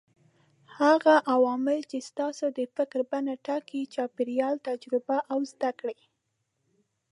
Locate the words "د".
2.57-2.59